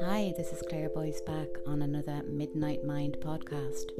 Hi, 0.00 0.32
this 0.36 0.52
is 0.52 0.62
Claire 0.68 0.90
Boyce 0.90 1.20
back 1.22 1.48
on 1.66 1.82
another 1.82 2.22
Midnight 2.28 2.84
Mind 2.84 3.16
podcast. 3.18 3.90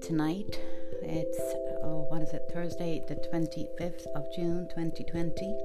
Tonight, 0.00 0.58
it's, 1.02 1.38
oh, 1.84 2.06
what 2.08 2.20
is 2.20 2.30
it, 2.30 2.50
Thursday, 2.52 3.04
the 3.06 3.14
25th 3.14 4.08
of 4.16 4.26
June 4.34 4.66
2020, 4.70 5.56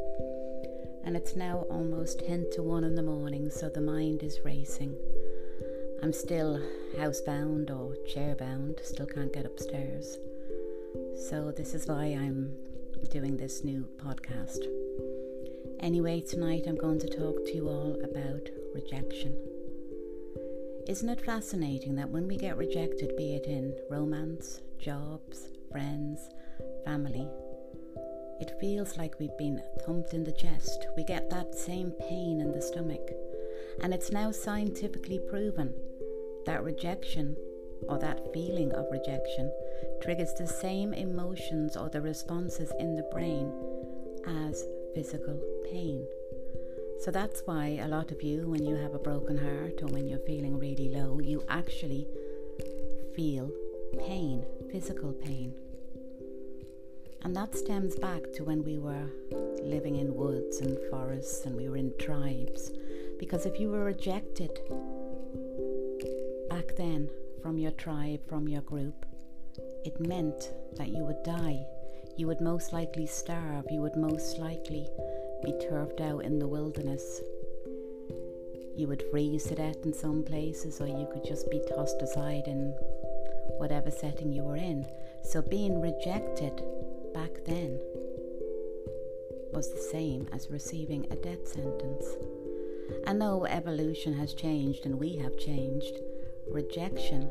and 1.03 1.17
it's 1.17 1.35
now 1.35 1.65
almost 1.71 2.19
10 2.19 2.51
to 2.51 2.61
1 2.61 2.83
in 2.83 2.93
the 2.93 3.01
morning, 3.01 3.49
so 3.49 3.69
the 3.69 3.81
mind 3.81 4.21
is 4.21 4.41
racing. 4.45 4.95
I'm 6.03 6.13
still 6.13 6.61
housebound 6.95 7.71
or 7.71 7.95
chairbound, 8.07 8.85
still 8.85 9.07
can't 9.07 9.33
get 9.33 9.47
upstairs. 9.47 10.19
So, 11.27 11.51
this 11.57 11.73
is 11.73 11.87
why 11.87 12.05
I'm 12.05 12.55
doing 13.07 13.37
this 13.37 13.63
new 13.63 13.87
podcast. 13.97 14.65
Anyway, 15.79 16.21
tonight 16.21 16.65
I'm 16.67 16.77
going 16.77 16.99
to 16.99 17.07
talk 17.07 17.45
to 17.45 17.55
you 17.55 17.67
all 17.67 17.97
about 18.03 18.49
rejection. 18.73 19.35
Isn't 20.87 21.09
it 21.09 21.25
fascinating 21.25 21.95
that 21.95 22.09
when 22.09 22.27
we 22.27 22.37
get 22.37 22.57
rejected, 22.57 23.15
be 23.15 23.35
it 23.35 23.45
in 23.45 23.75
romance, 23.89 24.61
jobs, 24.77 25.49
friends, 25.71 26.29
family, 26.85 27.27
it 28.39 28.57
feels 28.59 28.97
like 28.97 29.19
we've 29.19 29.37
been 29.37 29.61
thumped 29.85 30.13
in 30.13 30.23
the 30.23 30.31
chest. 30.31 30.87
We 30.95 31.03
get 31.03 31.29
that 31.29 31.55
same 31.55 31.91
pain 31.91 32.41
in 32.41 32.51
the 32.51 32.61
stomach. 32.61 33.11
And 33.81 33.93
it's 33.93 34.11
now 34.11 34.31
scientifically 34.31 35.19
proven 35.29 35.73
that 36.45 36.63
rejection 36.63 37.35
or 37.87 37.97
that 37.99 38.33
feeling 38.33 38.71
of 38.73 38.85
rejection 38.91 39.51
triggers 40.01 40.33
the 40.33 40.47
same 40.47 40.93
emotions 40.93 41.75
or 41.75 41.89
the 41.89 42.01
responses 42.01 42.71
in 42.79 42.95
the 42.95 43.07
brain 43.11 43.51
as 44.47 44.65
physical 44.93 45.39
pain. 45.71 46.05
So 46.99 47.11
that's 47.11 47.41
why 47.45 47.79
a 47.81 47.87
lot 47.87 48.11
of 48.11 48.21
you, 48.21 48.47
when 48.47 48.65
you 48.65 48.75
have 48.75 48.93
a 48.93 48.99
broken 48.99 49.37
heart 49.37 49.81
or 49.81 49.87
when 49.87 50.07
you're 50.07 50.19
feeling 50.19 50.59
really 50.59 50.89
low, 50.89 51.19
you 51.19 51.43
actually 51.47 52.07
feel 53.15 53.49
pain, 53.97 54.45
physical 54.71 55.13
pain. 55.13 55.53
And 57.23 57.35
that 57.35 57.55
stems 57.55 57.95
back 57.95 58.31
to 58.33 58.43
when 58.43 58.63
we 58.63 58.77
were 58.77 59.09
living 59.61 59.97
in 59.97 60.15
woods 60.15 60.59
and 60.59 60.77
forests 60.89 61.45
and 61.45 61.55
we 61.55 61.69
were 61.69 61.77
in 61.77 61.93
tribes. 61.97 62.71
Because 63.17 63.45
if 63.45 63.59
you 63.59 63.69
were 63.69 63.83
rejected 63.83 64.59
back 66.49 66.75
then 66.77 67.09
from 67.41 67.57
your 67.57 67.71
tribe, 67.71 68.21
from 68.27 68.47
your 68.47 68.61
group, 68.61 69.05
it 69.85 69.99
meant 69.99 70.51
that 70.77 70.89
you 70.89 71.03
would 71.03 71.23
die. 71.23 71.65
You 72.17 72.27
would 72.27 72.41
most 72.41 72.73
likely 72.73 73.05
starve. 73.05 73.65
You 73.69 73.81
would 73.81 73.95
most 73.95 74.37
likely 74.37 74.87
be 75.43 75.53
turfed 75.69 76.01
out 76.01 76.25
in 76.25 76.39
the 76.39 76.47
wilderness. 76.47 77.21
You 78.75 78.87
would 78.87 79.03
freeze 79.11 79.45
to 79.45 79.55
death 79.55 79.77
in 79.83 79.93
some 79.93 80.23
places, 80.23 80.81
or 80.81 80.87
you 80.87 81.07
could 81.11 81.25
just 81.25 81.49
be 81.49 81.61
tossed 81.69 82.01
aside 82.01 82.47
in 82.47 82.73
whatever 83.57 83.91
setting 83.91 84.31
you 84.31 84.43
were 84.43 84.55
in. 84.55 84.85
So 85.23 85.41
being 85.41 85.81
rejected 85.81 86.61
back 87.13 87.43
then 87.45 87.79
was 89.51 89.71
the 89.71 89.81
same 89.91 90.27
as 90.31 90.49
receiving 90.49 91.05
a 91.11 91.15
death 91.15 91.47
sentence. 91.47 92.05
And 93.05 93.21
though 93.21 93.45
evolution 93.45 94.13
has 94.13 94.33
changed 94.33 94.85
and 94.85 94.99
we 94.99 95.15
have 95.17 95.37
changed, 95.37 95.99
rejection 96.51 97.29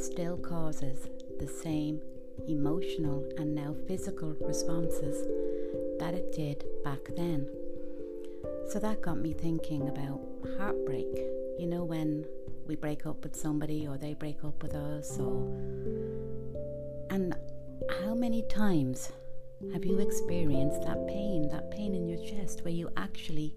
still 0.00 0.36
causes 0.36 1.08
the 1.38 1.46
same 1.46 2.00
emotional 2.48 3.24
and 3.36 3.54
now 3.54 3.74
physical 3.86 4.34
responses 4.40 5.26
that 5.98 6.14
it 6.14 6.32
did 6.32 6.64
back 6.84 7.00
then. 7.16 7.48
So 8.68 8.78
that 8.78 9.02
got 9.02 9.18
me 9.18 9.32
thinking 9.32 9.88
about 9.88 10.20
heartbreak. 10.58 11.08
You 11.58 11.66
know, 11.66 11.84
when 11.84 12.24
we 12.66 12.76
break 12.76 13.04
up 13.04 13.22
with 13.24 13.36
somebody 13.36 13.86
or 13.86 13.98
they 13.98 14.14
break 14.14 14.44
up 14.44 14.62
with 14.62 14.74
us, 14.74 15.18
or. 15.18 15.42
And 17.10 17.34
how 18.04 18.14
many 18.14 18.42
times 18.42 19.10
have 19.72 19.84
you 19.84 19.98
experienced 19.98 20.82
that 20.82 21.06
pain, 21.08 21.48
that 21.48 21.70
pain 21.70 21.94
in 21.94 22.06
your 22.06 22.24
chest 22.24 22.64
where 22.64 22.72
you 22.72 22.88
actually 22.96 23.56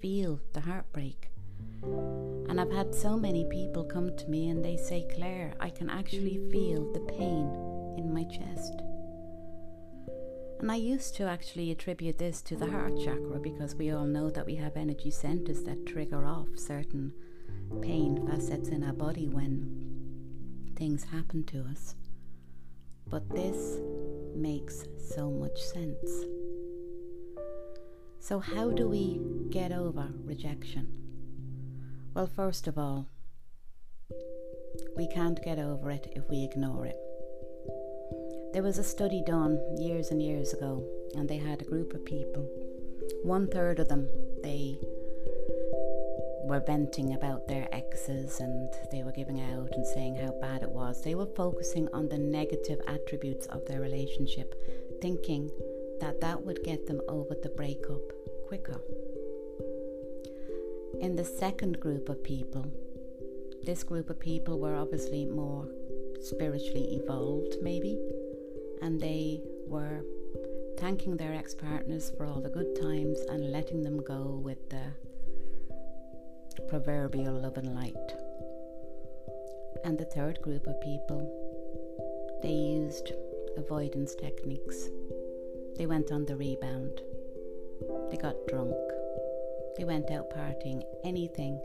feel 0.00 0.40
the 0.52 0.60
heartbreak? 0.60 1.28
And 2.48 2.60
I've 2.60 2.72
had 2.72 2.94
so 2.94 3.16
many 3.16 3.44
people 3.44 3.84
come 3.84 4.16
to 4.16 4.30
me 4.30 4.48
and 4.48 4.64
they 4.64 4.76
say, 4.76 5.06
Claire, 5.14 5.54
I 5.60 5.70
can 5.70 5.90
actually 5.90 6.40
feel 6.50 6.92
the 6.92 7.00
pain 7.00 7.50
in 7.98 8.12
my 8.12 8.24
chest. 8.24 8.80
And 10.60 10.70
I 10.70 10.76
used 10.76 11.14
to 11.16 11.24
actually 11.24 11.70
attribute 11.70 12.18
this 12.18 12.40
to 12.42 12.56
the 12.56 12.70
heart 12.70 12.98
chakra 12.98 13.38
because 13.38 13.74
we 13.74 13.90
all 13.90 14.06
know 14.06 14.30
that 14.30 14.46
we 14.46 14.54
have 14.54 14.76
energy 14.76 15.10
centers 15.10 15.62
that 15.64 15.84
trigger 15.84 16.24
off 16.24 16.48
certain 16.56 17.12
pain 17.82 18.26
facets 18.26 18.68
in 18.68 18.82
our 18.82 18.92
body 18.92 19.28
when 19.28 20.72
things 20.76 21.04
happen 21.04 21.44
to 21.44 21.64
us. 21.70 21.96
But 23.08 23.28
this 23.28 23.80
makes 24.34 24.84
so 25.14 25.30
much 25.30 25.60
sense. 25.60 26.24
So, 28.20 28.38
how 28.38 28.70
do 28.70 28.88
we 28.88 29.20
get 29.50 29.70
over 29.70 30.08
rejection? 30.24 31.03
Well, 32.14 32.28
first 32.28 32.68
of 32.68 32.78
all, 32.78 33.08
we 34.96 35.08
can't 35.08 35.42
get 35.42 35.58
over 35.58 35.90
it 35.90 36.12
if 36.14 36.22
we 36.30 36.44
ignore 36.44 36.86
it. 36.86 36.96
There 38.52 38.62
was 38.62 38.78
a 38.78 38.84
study 38.84 39.20
done 39.26 39.58
years 39.76 40.12
and 40.12 40.22
years 40.22 40.52
ago, 40.52 40.86
and 41.16 41.28
they 41.28 41.38
had 41.38 41.60
a 41.60 41.64
group 41.64 41.92
of 41.92 42.04
people. 42.04 42.48
One 43.24 43.48
third 43.48 43.80
of 43.80 43.88
them, 43.88 44.06
they 44.44 44.78
were 46.44 46.62
venting 46.64 47.14
about 47.14 47.48
their 47.48 47.68
exes 47.74 48.38
and 48.38 48.72
they 48.92 49.02
were 49.02 49.10
giving 49.10 49.40
out 49.40 49.70
and 49.72 49.84
saying 49.84 50.14
how 50.14 50.30
bad 50.40 50.62
it 50.62 50.70
was. 50.70 51.02
They 51.02 51.16
were 51.16 51.34
focusing 51.34 51.88
on 51.92 52.08
the 52.08 52.18
negative 52.18 52.80
attributes 52.86 53.46
of 53.46 53.66
their 53.66 53.80
relationship, 53.80 54.54
thinking 55.00 55.50
that 56.00 56.20
that 56.20 56.44
would 56.44 56.62
get 56.62 56.86
them 56.86 57.00
over 57.08 57.34
the 57.34 57.48
breakup 57.48 58.02
quicker. 58.46 58.80
In 61.00 61.16
the 61.16 61.24
second 61.24 61.80
group 61.80 62.08
of 62.08 62.22
people, 62.22 62.66
this 63.64 63.82
group 63.82 64.10
of 64.10 64.18
people 64.18 64.58
were 64.58 64.74
obviously 64.74 65.24
more 65.24 65.68
spiritually 66.20 67.00
evolved, 67.02 67.56
maybe, 67.62 67.98
and 68.82 69.00
they 69.00 69.40
were 69.66 70.02
thanking 70.78 71.16
their 71.16 71.34
ex 71.34 71.54
partners 71.54 72.12
for 72.16 72.26
all 72.26 72.40
the 72.40 72.48
good 72.48 72.74
times 72.80 73.18
and 73.28 73.52
letting 73.52 73.82
them 73.82 74.02
go 74.02 74.40
with 74.42 74.68
the 74.70 74.92
proverbial 76.68 77.40
love 77.40 77.56
and 77.56 77.74
light. 77.74 78.14
And 79.84 79.98
the 79.98 80.04
third 80.06 80.40
group 80.42 80.66
of 80.66 80.80
people, 80.80 81.20
they 82.42 82.52
used 82.52 83.12
avoidance 83.56 84.14
techniques. 84.14 84.88
They 85.76 85.86
went 85.86 86.12
on 86.12 86.24
the 86.24 86.36
rebound. 86.36 87.00
They 88.10 88.16
got 88.16 88.36
drunk. 88.46 88.74
They 89.76 89.84
went 89.84 90.10
out 90.10 90.30
partying, 90.30 90.82
anything 91.04 91.60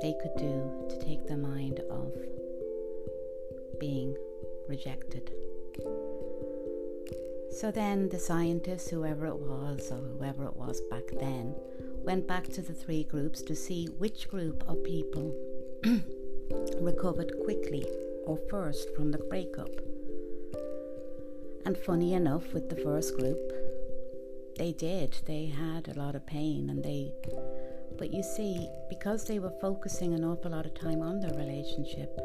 they 0.00 0.14
could 0.20 0.36
do 0.36 0.86
to 0.88 0.98
take 1.04 1.26
the 1.26 1.36
mind 1.36 1.80
off 1.90 2.12
being 3.80 4.16
rejected. 4.68 5.32
So 7.50 7.70
then 7.70 8.08
the 8.08 8.18
scientists, 8.18 8.90
whoever 8.90 9.26
it 9.26 9.38
was, 9.38 9.90
or 9.90 9.96
whoever 9.96 10.44
it 10.44 10.56
was 10.56 10.80
back 10.90 11.04
then, 11.18 11.54
went 12.02 12.26
back 12.26 12.48
to 12.48 12.62
the 12.62 12.72
three 12.72 13.04
groups 13.04 13.42
to 13.42 13.54
see 13.54 13.86
which 13.98 14.28
group 14.28 14.64
of 14.68 14.82
people 14.84 15.34
recovered 16.80 17.32
quickly 17.44 17.86
or 18.26 18.38
first 18.50 18.94
from 18.94 19.10
the 19.10 19.18
breakup. 19.18 19.70
And 21.64 21.78
funny 21.78 22.14
enough, 22.14 22.52
with 22.52 22.68
the 22.68 22.76
first 22.76 23.16
group, 23.16 23.63
they 24.56 24.72
did. 24.72 25.16
They 25.26 25.46
had 25.46 25.88
a 25.88 25.98
lot 25.98 26.14
of 26.14 26.26
pain 26.26 26.70
and 26.70 26.82
they. 26.82 27.12
But 27.98 28.12
you 28.12 28.22
see, 28.22 28.68
because 28.88 29.24
they 29.24 29.38
were 29.38 29.52
focusing 29.60 30.14
an 30.14 30.24
awful 30.24 30.50
lot 30.50 30.66
of 30.66 30.74
time 30.74 31.02
on 31.02 31.20
their 31.20 31.34
relationship, 31.34 32.18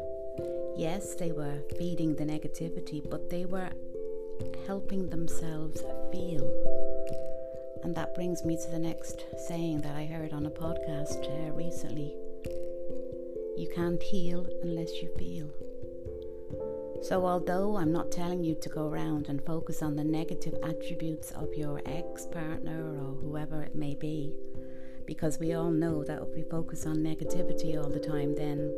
yes, 0.76 1.14
they 1.14 1.32
were 1.32 1.62
feeding 1.78 2.16
the 2.16 2.24
negativity, 2.24 3.08
but 3.08 3.30
they 3.30 3.44
were 3.44 3.70
helping 4.66 5.08
themselves 5.08 5.82
feel. 6.12 6.48
And 7.82 7.94
that 7.94 8.14
brings 8.14 8.44
me 8.44 8.56
to 8.56 8.70
the 8.70 8.78
next 8.78 9.24
saying 9.48 9.82
that 9.82 9.96
I 9.96 10.04
heard 10.04 10.32
on 10.32 10.46
a 10.46 10.50
podcast 10.50 11.24
uh, 11.26 11.52
recently. 11.52 12.14
You 13.56 13.68
can't 13.74 14.02
heal 14.02 14.46
unless 14.62 15.02
you 15.02 15.08
feel. 15.18 15.50
So, 17.02 17.24
although 17.26 17.76
I'm 17.76 17.92
not 17.92 18.12
telling 18.12 18.44
you 18.44 18.54
to 18.56 18.68
go 18.68 18.86
around 18.86 19.28
and 19.28 19.44
focus 19.44 19.82
on 19.82 19.96
the 19.96 20.04
negative 20.04 20.54
attributes 20.62 21.30
of 21.30 21.54
your 21.54 21.80
ex 21.86 22.26
partner 22.26 22.94
or 22.94 23.14
whoever 23.22 23.62
it 23.62 23.74
may 23.74 23.94
be, 23.94 24.34
because 25.06 25.38
we 25.40 25.54
all 25.54 25.70
know 25.70 26.04
that 26.04 26.20
if 26.22 26.34
we 26.34 26.42
focus 26.42 26.86
on 26.86 26.98
negativity 26.98 27.82
all 27.82 27.88
the 27.88 27.98
time, 27.98 28.34
then 28.34 28.76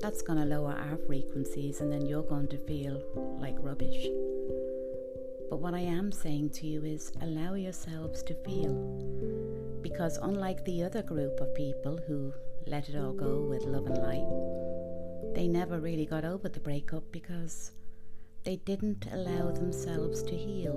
that's 0.00 0.22
going 0.22 0.38
to 0.38 0.44
lower 0.44 0.72
our 0.72 0.96
frequencies 1.06 1.80
and 1.80 1.92
then 1.92 2.06
you're 2.06 2.24
going 2.24 2.48
to 2.48 2.58
feel 2.58 3.00
like 3.38 3.54
rubbish. 3.60 4.08
But 5.48 5.60
what 5.60 5.74
I 5.74 5.80
am 5.80 6.10
saying 6.10 6.50
to 6.54 6.66
you 6.66 6.82
is 6.84 7.12
allow 7.20 7.54
yourselves 7.54 8.22
to 8.22 8.34
feel. 8.34 8.72
Because 9.82 10.16
unlike 10.16 10.64
the 10.64 10.82
other 10.82 11.02
group 11.02 11.38
of 11.40 11.54
people 11.54 12.00
who 12.08 12.32
let 12.66 12.88
it 12.88 12.96
all 12.96 13.12
go 13.12 13.42
with 13.42 13.64
love 13.64 13.86
and 13.86 13.98
light, 13.98 14.91
they 15.34 15.48
never 15.48 15.78
really 15.78 16.06
got 16.06 16.24
over 16.24 16.48
the 16.48 16.60
breakup 16.60 17.10
because 17.12 17.72
they 18.44 18.56
didn't 18.56 19.06
allow 19.12 19.50
themselves 19.50 20.22
to 20.22 20.36
heal. 20.36 20.76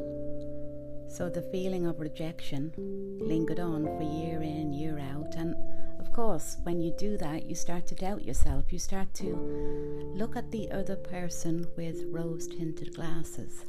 So 1.09 1.29
the 1.29 1.49
feeling 1.51 1.85
of 1.85 1.99
rejection 1.99 2.71
lingered 3.19 3.59
on 3.59 3.85
for 3.85 4.03
year 4.03 4.41
in, 4.41 4.73
year 4.73 4.99
out, 4.99 5.35
and 5.35 5.55
of 5.99 6.11
course, 6.11 6.57
when 6.63 6.81
you 6.81 6.91
do 6.97 7.17
that, 7.17 7.45
you 7.45 7.55
start 7.55 7.87
to 7.87 7.95
doubt 7.95 8.23
yourself. 8.23 8.71
You 8.71 8.79
start 8.79 9.13
to 9.15 10.13
look 10.13 10.35
at 10.35 10.51
the 10.51 10.69
other 10.71 10.95
person 10.95 11.67
with 11.75 12.03
rose 12.07 12.47
tinted 12.47 12.95
glasses. 12.95 13.65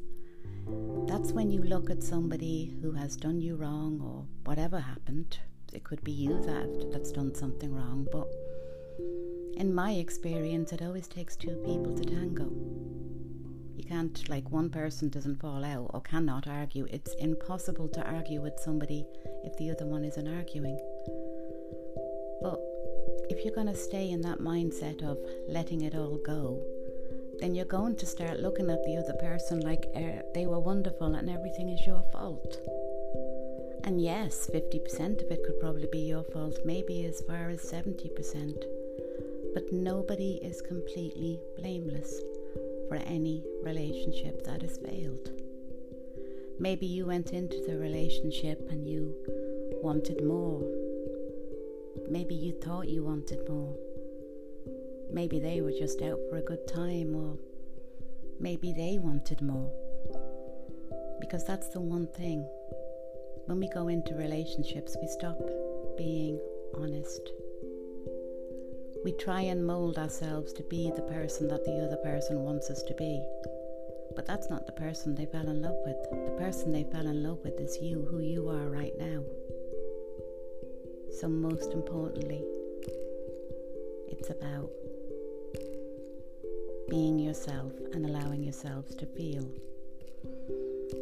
That's 1.06 1.32
when 1.32 1.50
you 1.50 1.62
look 1.62 1.90
at 1.90 2.02
somebody 2.02 2.76
who 2.82 2.92
has 2.92 3.16
done 3.16 3.40
you 3.40 3.56
wrong 3.56 4.00
or 4.02 4.26
whatever 4.44 4.80
happened. 4.80 5.38
It 5.72 5.84
could 5.84 6.02
be 6.04 6.12
you 6.12 6.40
that 6.42 6.90
that's 6.92 7.12
done 7.12 7.34
something 7.34 7.72
wrong, 7.72 8.06
but 8.12 8.28
in 9.56 9.74
my 9.74 9.92
experience, 9.92 10.72
it 10.72 10.82
always 10.82 11.08
takes 11.08 11.34
two 11.34 11.56
people 11.64 11.94
to 11.96 12.04
tango. 12.04 12.50
You 13.74 13.84
can't, 13.84 14.28
like, 14.28 14.50
one 14.50 14.68
person 14.68 15.08
doesn't 15.08 15.40
fall 15.40 15.64
out 15.64 15.90
or 15.94 16.02
cannot 16.02 16.46
argue. 16.46 16.86
It's 16.90 17.14
impossible 17.14 17.88
to 17.88 18.06
argue 18.06 18.42
with 18.42 18.60
somebody 18.60 19.06
if 19.44 19.56
the 19.56 19.70
other 19.70 19.86
one 19.86 20.04
isn't 20.04 20.28
arguing. 20.28 20.78
But 22.42 22.60
if 23.30 23.44
you're 23.44 23.54
going 23.54 23.68
to 23.68 23.74
stay 23.74 24.10
in 24.10 24.20
that 24.22 24.40
mindset 24.40 25.02
of 25.02 25.18
letting 25.48 25.80
it 25.82 25.94
all 25.94 26.18
go, 26.18 26.62
then 27.40 27.54
you're 27.54 27.64
going 27.64 27.96
to 27.96 28.06
start 28.06 28.40
looking 28.40 28.70
at 28.70 28.84
the 28.84 28.96
other 28.96 29.14
person 29.14 29.60
like 29.60 29.86
uh, 29.94 30.22
they 30.34 30.46
were 30.46 30.60
wonderful 30.60 31.14
and 31.14 31.30
everything 31.30 31.68
is 31.70 31.86
your 31.86 32.02
fault. 32.12 32.60
And 33.84 34.02
yes, 34.02 34.50
50% 34.52 35.24
of 35.24 35.30
it 35.30 35.44
could 35.44 35.60
probably 35.60 35.88
be 35.90 36.00
your 36.00 36.24
fault, 36.24 36.58
maybe 36.64 37.06
as 37.06 37.22
far 37.22 37.48
as 37.50 37.60
70%. 37.60 38.75
But 39.56 39.72
nobody 39.72 40.38
is 40.42 40.60
completely 40.60 41.40
blameless 41.56 42.20
for 42.88 42.96
any 42.96 43.42
relationship 43.62 44.44
that 44.44 44.60
has 44.60 44.76
failed. 44.76 45.30
Maybe 46.60 46.84
you 46.84 47.06
went 47.06 47.32
into 47.32 47.64
the 47.66 47.78
relationship 47.78 48.68
and 48.70 48.86
you 48.86 49.14
wanted 49.82 50.22
more 50.22 50.60
Maybe 52.08 52.36
you 52.36 52.52
thought 52.52 52.88
you 52.88 53.02
wanted 53.02 53.48
more. 53.48 53.74
Maybe 55.12 55.40
they 55.40 55.60
were 55.60 55.72
just 55.72 56.00
out 56.02 56.20
for 56.30 56.36
a 56.36 56.42
good 56.42 56.66
time, 56.68 57.16
or 57.16 57.36
maybe 58.38 58.72
they 58.72 58.98
wanted 58.98 59.42
more. 59.42 59.70
Because 61.20 61.44
that's 61.44 61.68
the 61.70 61.80
one 61.80 62.06
thing. 62.06 62.46
When 63.46 63.58
we 63.58 63.68
go 63.68 63.88
into 63.88 64.14
relationships, 64.14 64.96
we 65.00 65.08
stop 65.08 65.38
being 65.96 66.38
honest. 66.76 67.32
We 69.06 69.12
try 69.12 69.42
and 69.42 69.64
mold 69.64 69.98
ourselves 69.98 70.52
to 70.54 70.64
be 70.64 70.90
the 70.90 71.02
person 71.02 71.46
that 71.46 71.64
the 71.64 71.78
other 71.78 71.96
person 71.98 72.42
wants 72.42 72.70
us 72.70 72.82
to 72.82 72.94
be. 72.94 73.22
But 74.16 74.26
that's 74.26 74.50
not 74.50 74.66
the 74.66 74.72
person 74.72 75.14
they 75.14 75.26
fell 75.26 75.48
in 75.48 75.62
love 75.62 75.76
with. 75.86 75.96
The 76.10 76.34
person 76.36 76.72
they 76.72 76.82
fell 76.82 77.06
in 77.06 77.22
love 77.22 77.38
with 77.44 77.60
is 77.60 77.78
you, 77.80 78.04
who 78.10 78.18
you 78.18 78.48
are 78.48 78.66
right 78.66 78.98
now. 78.98 79.22
So, 81.20 81.28
most 81.28 81.72
importantly, 81.72 82.42
it's 84.08 84.30
about 84.30 84.72
being 86.90 87.20
yourself 87.20 87.74
and 87.92 88.06
allowing 88.06 88.42
yourselves 88.42 88.96
to 88.96 89.06
feel. 89.06 89.48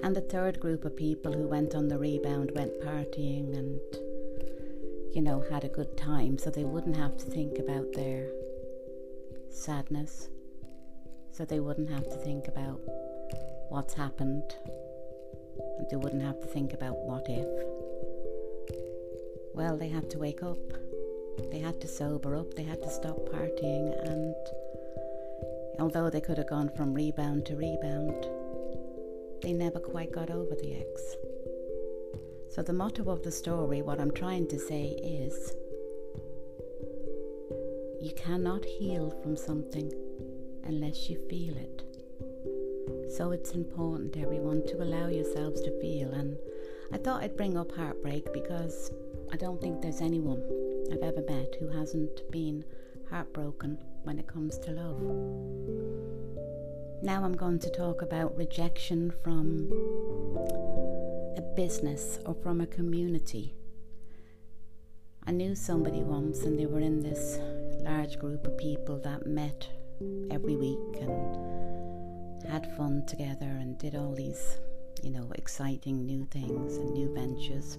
And 0.02 0.14
the 0.14 0.28
third 0.28 0.60
group 0.60 0.84
of 0.84 0.94
people 0.94 1.32
who 1.32 1.48
went 1.48 1.74
on 1.74 1.88
the 1.88 1.96
rebound 1.96 2.50
went 2.54 2.78
partying 2.82 3.56
and, 3.56 3.80
you 5.14 5.22
know, 5.22 5.44
had 5.49 5.62
a 5.62 5.69
good 5.69 5.96
time 5.96 6.37
so 6.37 6.50
they 6.50 6.64
wouldn't 6.64 6.96
have 6.96 7.16
to 7.16 7.25
think 7.25 7.58
about 7.61 7.93
their 7.93 8.26
sadness, 9.49 10.28
so 11.31 11.44
they 11.44 11.61
wouldn't 11.61 11.88
have 11.88 12.08
to 12.11 12.16
think 12.16 12.49
about 12.49 12.81
what's 13.69 13.94
happened, 13.94 14.43
and 15.78 15.88
they 15.88 15.96
wouldn't 15.96 16.22
have 16.22 16.40
to 16.40 16.46
think 16.46 16.72
about 16.72 16.96
what 16.96 17.26
if. 17.28 17.46
Well, 19.55 19.76
they 19.76 19.88
had 19.88 20.11
to 20.11 20.19
wake 20.19 20.43
up. 20.43 20.58
They 21.52 21.61
had 21.61 21.81
to 21.82 21.88
sober 21.88 22.34
up. 22.34 22.55
They 22.55 22.64
had 22.64 22.82
to 22.82 22.90
stop 22.90 23.16
partying. 23.28 23.94
And 24.08 24.34
although 25.78 26.11
they 26.11 26.20
could 26.20 26.38
have 26.38 26.49
gone 26.49 26.70
from 26.76 26.93
rebound 26.93 27.46
to 27.46 27.55
rebound, 27.55 28.26
they 29.43 29.52
never 29.52 29.78
quite 29.78 30.11
got 30.11 30.31
over 30.31 30.56
the 30.56 30.75
ex. 30.75 31.16
So, 32.54 32.62
the 32.62 32.72
motto 32.72 33.10
of 33.10 33.24
the 33.24 33.32
story, 33.32 33.82
what 33.82 34.00
I'm 34.00 34.12
trying 34.12 34.46
to 34.46 34.60
say 34.60 34.84
is 35.02 35.56
you 38.00 38.12
cannot 38.14 38.64
heal 38.64 39.10
from 39.20 39.36
something 39.36 39.92
unless 40.62 41.10
you 41.10 41.18
feel 41.28 41.56
it. 41.56 41.82
So, 43.12 43.32
it's 43.32 43.56
important, 43.56 44.16
everyone, 44.16 44.64
to 44.68 44.76
allow 44.84 45.08
yourselves 45.08 45.62
to 45.62 45.80
feel. 45.80 46.12
And 46.12 46.36
I 46.92 46.98
thought 46.98 47.24
I'd 47.24 47.36
bring 47.36 47.56
up 47.56 47.72
heartbreak 47.72 48.32
because 48.32 48.92
I 49.32 49.36
don't 49.36 49.60
think 49.60 49.82
there's 49.82 50.00
anyone 50.00 50.40
I've 50.92 51.02
ever 51.02 51.22
met 51.28 51.56
who 51.58 51.66
hasn't 51.66 52.30
been 52.30 52.64
heartbroken 53.10 53.78
when 54.04 54.20
it 54.20 54.28
comes 54.28 54.58
to 54.58 54.70
love. 54.70 55.02
Now 57.02 57.24
I'm 57.24 57.36
going 57.36 57.58
to 57.58 57.70
talk 57.70 58.02
about 58.02 58.36
rejection 58.36 59.12
from 59.24 59.68
business 61.54 62.18
or 62.26 62.34
from 62.34 62.60
a 62.60 62.66
community. 62.66 63.54
I 65.26 65.30
knew 65.30 65.54
somebody 65.54 66.02
once, 66.02 66.42
and 66.42 66.58
they 66.58 66.66
were 66.66 66.80
in 66.80 67.00
this 67.00 67.38
large 67.82 68.18
group 68.18 68.46
of 68.46 68.58
people 68.58 68.98
that 69.00 69.26
met 69.26 69.68
every 70.30 70.56
week 70.56 71.00
and 71.00 72.44
had 72.50 72.76
fun 72.76 73.06
together 73.06 73.46
and 73.46 73.78
did 73.78 73.94
all 73.94 74.12
these, 74.14 74.58
you 75.02 75.10
know, 75.10 75.30
exciting 75.36 76.04
new 76.04 76.26
things 76.26 76.76
and 76.76 76.92
new 76.92 77.12
ventures. 77.14 77.78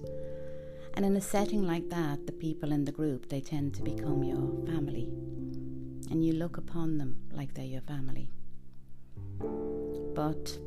And 0.94 1.04
in 1.04 1.14
a 1.16 1.20
setting 1.20 1.66
like 1.66 1.88
that, 1.90 2.26
the 2.26 2.32
people 2.32 2.72
in 2.72 2.84
the 2.84 2.92
group, 2.92 3.28
they 3.28 3.40
tend 3.40 3.74
to 3.74 3.82
become 3.82 4.24
your 4.24 4.66
family. 4.66 5.08
And 6.10 6.24
you 6.24 6.32
look 6.32 6.56
upon 6.56 6.98
them 6.98 7.16
like 7.30 7.54
they're 7.54 7.64
your 7.64 7.82
family. 7.82 8.28
But 10.14 10.58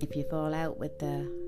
if 0.00 0.16
you 0.16 0.24
fall 0.24 0.52
out 0.52 0.78
with 0.78 0.98
the 0.98 1.45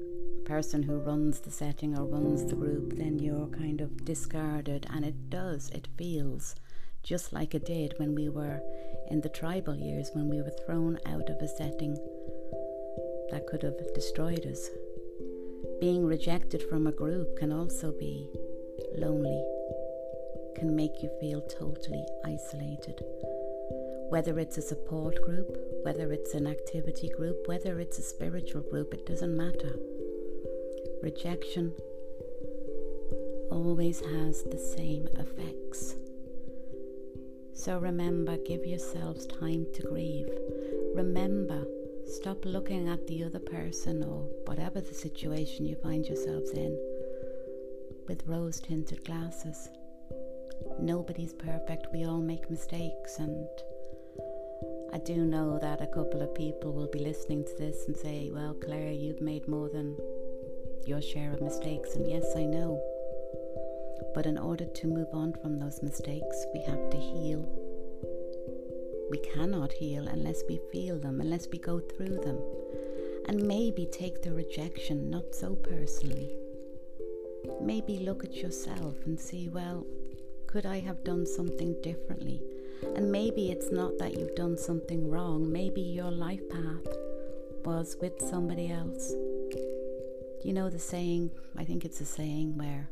person 0.49 0.83
who 0.83 0.97
runs 0.97 1.41
the 1.41 1.51
setting 1.51 1.97
or 1.99 2.07
runs 2.07 2.47
the 2.47 2.57
group, 2.57 2.97
then 2.97 3.19
you're 3.19 3.49
kind 3.49 3.83
of 3.83 4.05
discarded. 4.07 4.87
And 4.91 5.05
it 5.05 5.29
does, 5.29 5.69
it 5.71 5.87
feels 5.99 6.55
just 7.03 7.35
like 7.35 7.55
it 7.55 7.67
did 7.67 7.93
when 7.99 8.15
we 8.15 8.31
were 8.31 8.61
in 9.11 9.21
the 9.21 9.29
tribal 9.29 9.77
years, 9.77 10.11
when 10.15 10.29
we 10.29 10.41
were 10.41 10.57
thrown 10.65 10.99
out 11.05 11.29
of 11.29 11.37
a 11.43 11.49
setting 11.49 11.95
that 13.31 13.47
could 13.47 13.63
have 13.63 13.77
destroyed 13.95 14.47
us. 14.47 14.71
Being 15.81 16.07
rejected 16.07 16.63
from 16.63 16.87
a 16.87 16.93
group 16.93 17.39
can 17.39 17.53
also 17.53 17.93
be 17.93 18.29
lonely, 18.97 19.45
can 20.57 20.75
make 20.75 21.03
you 21.03 21.11
feel 21.21 21.43
totally 21.43 22.07
isolated. 22.25 23.05
Whether 24.09 24.39
it's 24.39 24.57
a 24.57 24.63
support 24.63 25.21
group, 25.23 25.59
whether 25.83 26.11
it's 26.11 26.33
an 26.33 26.47
activity 26.47 27.11
group, 27.11 27.47
whether 27.47 27.79
it's 27.79 27.99
a 27.99 28.03
spiritual 28.03 28.63
group, 28.63 28.95
it 28.95 29.05
doesn't 29.05 29.37
matter. 29.37 29.79
Rejection 31.03 31.73
always 33.51 34.01
has 34.01 34.43
the 34.45 34.59
same 34.59 35.09
effects. 35.19 35.97
So 37.55 37.79
remember, 37.79 38.37
give 38.37 38.65
yourselves 38.65 39.27
time 39.27 39.67
to 39.75 39.83
grieve. 39.83 40.29
Remember, 40.95 41.65
Stop 42.09 42.47
looking 42.47 42.89
at 42.89 43.07
the 43.07 43.23
other 43.23 43.39
person 43.39 44.03
or 44.03 44.23
whatever 44.47 44.81
the 44.81 44.95
situation 44.95 45.67
you 45.67 45.77
find 45.77 46.07
yourselves 46.07 46.51
in 46.53 46.75
with 48.09 48.27
rose 48.27 48.61
tinted 48.61 49.05
glasses. 49.05 49.69
Nobody's 50.81 51.35
perfect, 51.35 51.89
we 51.93 52.05
all 52.07 52.21
make 52.21 52.51
mistakes, 52.51 53.19
and 53.19 53.47
I 54.95 54.99
do 54.99 55.17
know 55.17 55.59
that 55.59 55.83
a 55.83 55.87
couple 55.87 56.23
of 56.23 56.35
people 56.35 56.73
will 56.73 56.89
be 56.89 57.01
listening 57.01 57.45
to 57.45 57.55
this 57.59 57.87
and 57.87 57.97
say, 57.97 58.31
Well, 58.33 58.55
Claire, 58.55 58.93
you've 58.93 59.21
made 59.21 59.47
more 59.47 59.69
than 59.69 59.95
your 60.87 61.03
share 61.03 61.33
of 61.33 61.41
mistakes, 61.41 61.95
and 61.95 62.09
yes, 62.09 62.37
I 62.37 62.45
know. 62.45 62.81
But 64.15 64.27
in 64.27 64.39
order 64.39 64.67
to 64.67 64.87
move 64.87 65.09
on 65.13 65.33
from 65.35 65.59
those 65.59 65.83
mistakes, 65.83 66.47
we 66.55 66.61
have 66.63 66.91
to 66.91 66.97
heal 66.97 67.49
we 69.11 69.19
cannot 69.19 69.73
heal 69.73 70.07
unless 70.07 70.43
we 70.49 70.61
feel 70.71 70.99
them, 70.99 71.21
unless 71.21 71.49
we 71.51 71.59
go 71.59 71.81
through 71.81 72.19
them, 72.19 72.39
and 73.27 73.43
maybe 73.43 73.87
take 73.87 74.23
the 74.23 74.33
rejection 74.33 75.11
not 75.11 75.35
so 75.35 75.55
personally. 75.55 76.37
Maybe 77.61 77.99
look 77.99 78.25
at 78.25 78.37
yourself 78.37 78.97
and 79.07 79.19
see, 79.19 79.49
well, 79.49 79.87
could 80.47 80.67
I 80.67 80.81
have 80.81 81.05
done 81.05 81.27
something 81.27 81.81
differently? 81.83 82.43
And 82.95 83.11
maybe 83.11 83.51
it's 83.51 83.73
not 83.73 83.99
that 83.99 84.15
you've 84.15 84.35
done 84.35 84.57
something 84.57 85.11
wrong, 85.11 85.51
maybe 85.51 85.81
your 85.81 86.11
life 86.11 86.47
path 86.51 86.87
was 87.65 87.97
with 88.01 88.21
somebody 88.21 88.71
else 88.71 89.13
you 90.45 90.53
know 90.53 90.71
the 90.71 90.79
saying? 90.79 91.31
I 91.57 91.65
think 91.65 91.85
it's 91.85 92.01
a 92.01 92.05
saying 92.05 92.57
where 92.57 92.89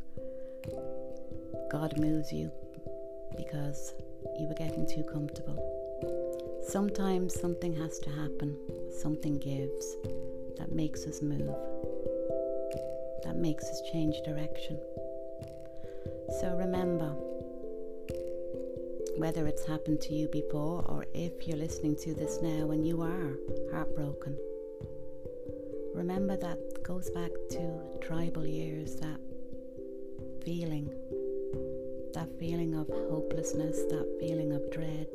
God 1.71 1.99
moves 1.99 2.33
you 2.33 2.51
because 3.37 3.95
you 4.39 4.49
were 4.49 4.55
getting 4.55 4.87
too 4.87 5.05
comfortable. 5.05 6.63
Sometimes 6.69 7.39
something 7.39 7.73
has 7.77 7.99
to 8.01 8.11
happen, 8.11 8.57
something 9.01 9.39
gives 9.39 9.97
that 10.59 10.73
makes 10.73 11.07
us 11.07 11.23
move, 11.23 11.55
that 13.23 13.37
makes 13.37 13.65
us 13.67 13.81
change 13.93 14.17
direction. 14.25 14.79
So 16.41 16.57
remember, 16.57 17.15
whether 19.17 19.47
it's 19.47 19.65
happened 19.65 20.01
to 20.03 20.15
you 20.15 20.29
before 20.29 20.85
or 20.89 21.07
if 21.15 21.47
you're 21.47 21.57
listening 21.57 21.97
to 21.97 22.15
this 22.15 22.41
now 22.43 22.71
and 22.73 22.87
you 22.87 23.03
are 23.03 23.33
heartbroken, 23.73 24.37
remember 25.97 26.37
that 26.37 26.83
goes 26.85 27.11
back 27.11 27.31
to 27.51 27.81
tribal 28.01 28.47
years, 28.47 28.97
that 28.97 29.19
feeling, 30.45 30.89
that 32.15 32.29
feeling 32.39 32.75
of 32.75 32.87
hopelessness, 32.89 33.79
that 33.91 34.17
feeling 34.21 34.53
of 34.53 34.71
dread, 34.71 35.09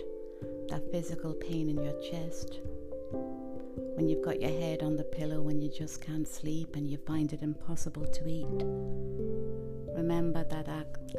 that 0.70 0.92
physical 0.92 1.34
pain 1.34 1.70
in 1.70 1.82
your 1.82 2.00
chest. 2.02 2.60
When 3.96 4.10
you've 4.10 4.26
got 4.26 4.42
your 4.42 4.52
head 4.52 4.84
on 4.84 4.98
the 4.98 5.04
pillow 5.04 5.42
when 5.42 5.62
you 5.62 5.70
just 5.70 6.02
can't 6.02 6.28
sleep 6.28 6.76
and 6.76 6.88
you 6.90 6.98
find 6.98 7.32
it 7.32 7.42
impossible 7.42 8.08
to 8.08 8.28
eat 8.28 8.66
remember 10.02 10.44
that 10.44 10.68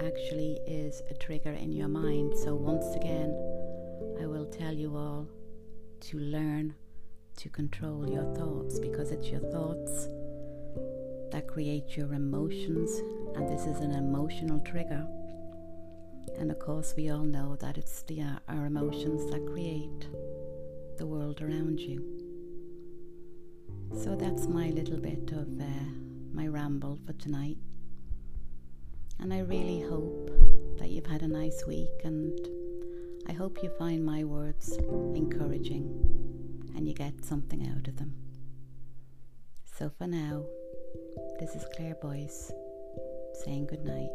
actually 0.00 0.58
is 0.66 1.02
a 1.08 1.14
trigger 1.14 1.52
in 1.52 1.72
your 1.72 1.88
mind. 1.88 2.36
So, 2.36 2.54
once 2.54 2.94
again, 2.96 3.30
I 4.20 4.26
will 4.26 4.46
tell 4.46 4.74
you 4.74 4.96
all 4.96 5.28
to 6.00 6.18
learn 6.18 6.74
to 7.36 7.48
control 7.48 8.08
your 8.08 8.24
thoughts 8.34 8.78
because 8.78 9.10
it's 9.10 9.28
your 9.28 9.40
thoughts 9.40 10.06
that 11.30 11.48
create 11.48 11.96
your 11.96 12.12
emotions, 12.12 12.90
and 13.34 13.48
this 13.48 13.66
is 13.66 13.80
an 13.80 13.92
emotional 13.92 14.60
trigger. 14.60 15.06
And 16.38 16.50
of 16.50 16.58
course, 16.58 16.94
we 16.96 17.10
all 17.10 17.24
know 17.24 17.56
that 17.56 17.78
it's 17.78 18.02
the, 18.02 18.20
uh, 18.20 18.38
our 18.48 18.66
emotions 18.66 19.30
that 19.30 19.46
create 19.46 20.08
the 20.98 21.06
world 21.06 21.40
around 21.40 21.80
you. 21.80 22.04
So 24.02 24.14
that's 24.14 24.46
my 24.46 24.68
little 24.68 24.98
bit 24.98 25.32
of 25.32 25.60
uh, 25.60 25.64
my 26.32 26.46
ramble 26.46 26.98
for 27.06 27.12
tonight. 27.14 27.56
And 29.18 29.32
I 29.32 29.40
really 29.40 29.80
hope 29.80 30.30
that 30.78 30.90
you've 30.90 31.06
had 31.06 31.22
a 31.22 31.28
nice 31.28 31.64
week 31.66 31.90
and 32.04 32.38
I 33.28 33.32
hope 33.32 33.62
you 33.62 33.70
find 33.78 34.04
my 34.04 34.24
words 34.24 34.76
encouraging 35.14 36.21
and 36.76 36.86
you 36.86 36.94
get 36.94 37.24
something 37.24 37.68
out 37.68 37.88
of 37.88 37.96
them. 37.96 38.14
So 39.78 39.90
for 39.98 40.06
now, 40.06 40.44
this 41.38 41.54
is 41.54 41.64
Claire 41.74 41.96
Boyce 42.00 42.52
saying 43.44 43.66
good 43.66 43.84
night. 43.84 44.10